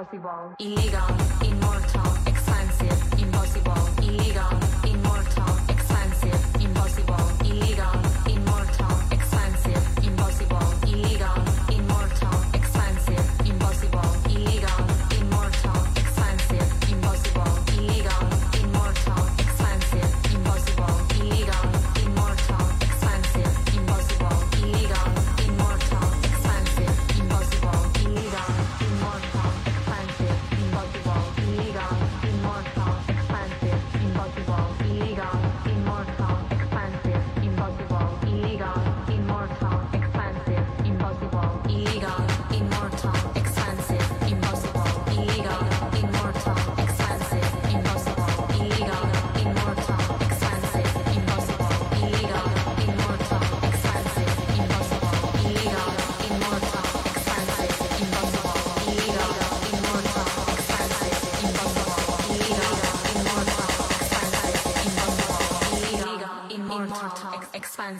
Possible. 0.00 0.54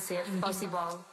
Câncer, 0.00 0.24
uhum. 0.26 0.40
Possible. 0.40 1.10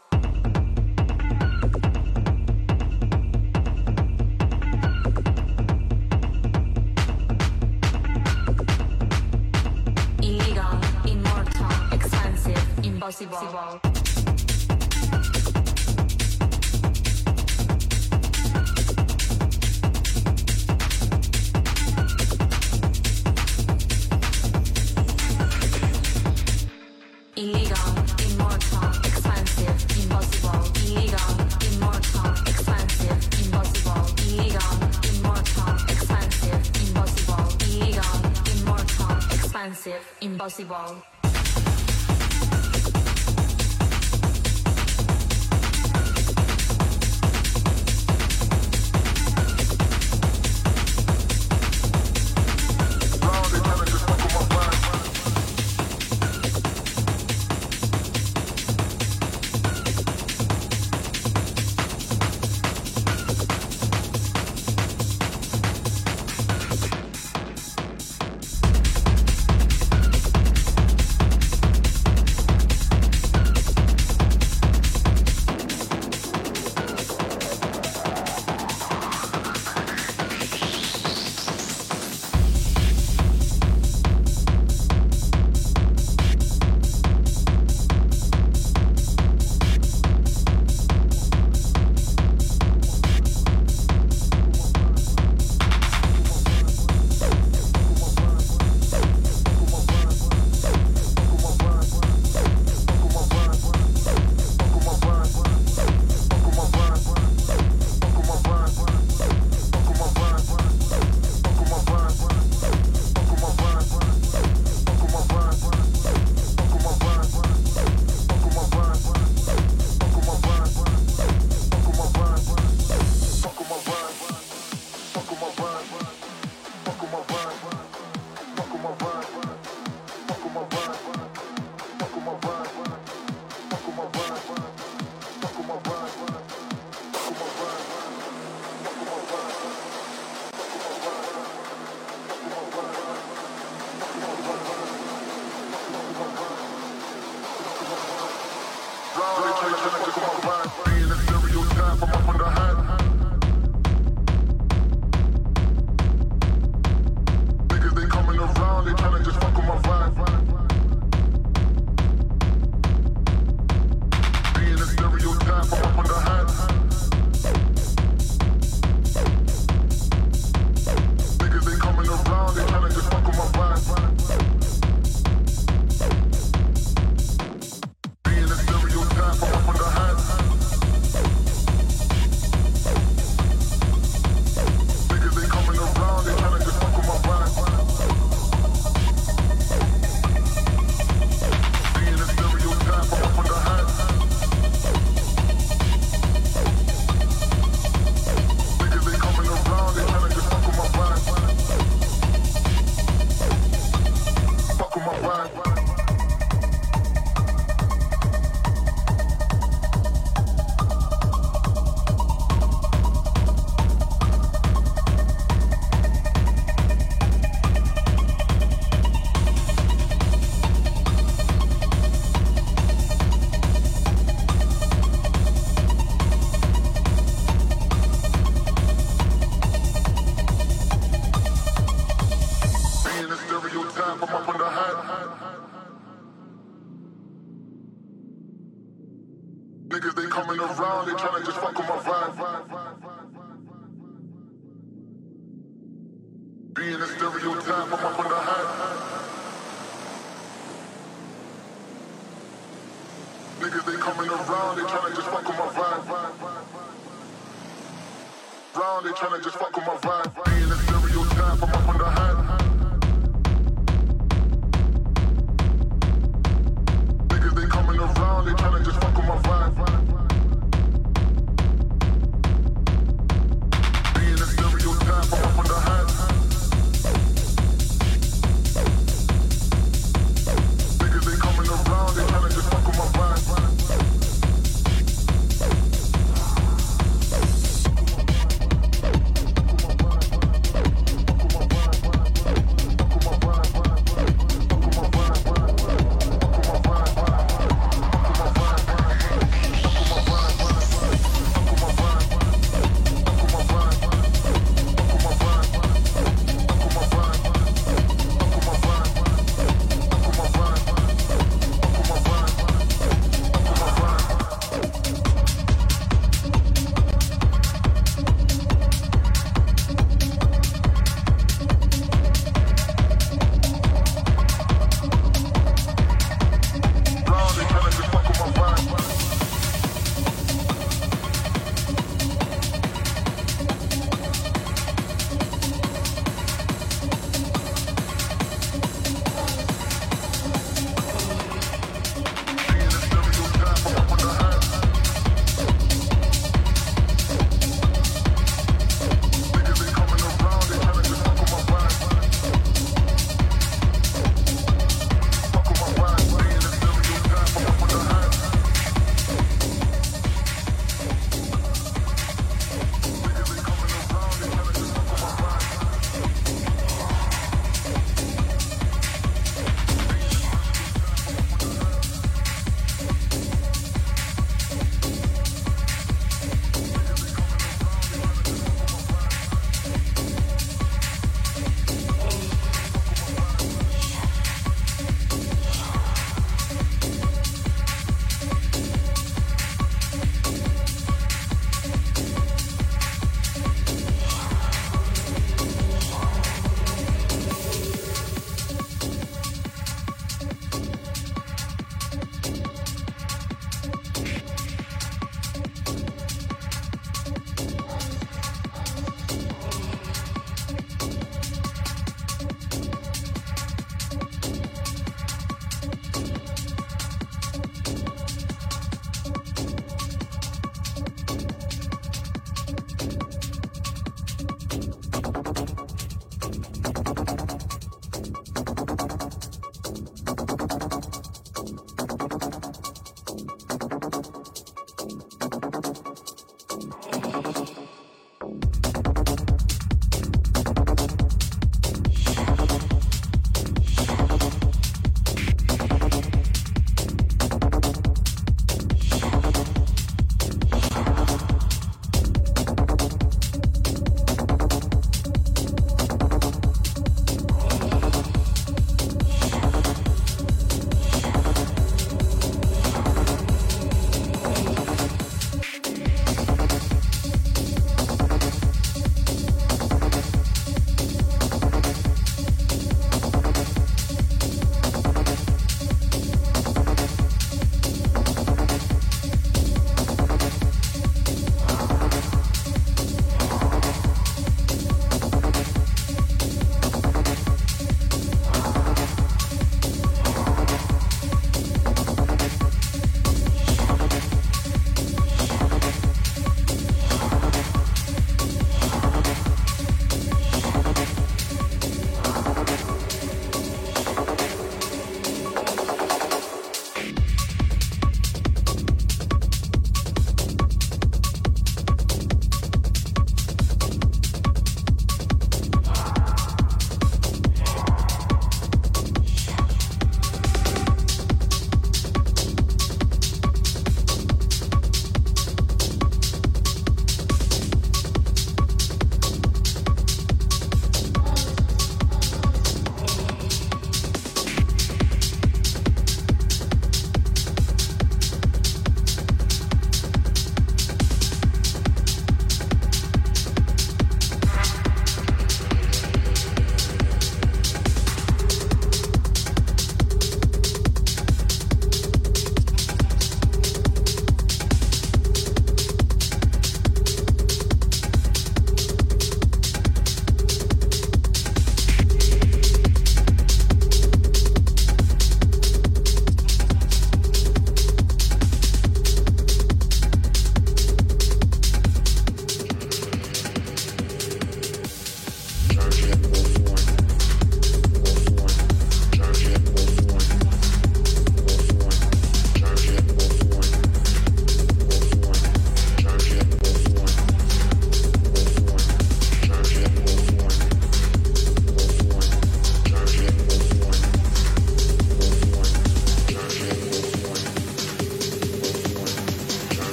Impossible. 40.67 41.16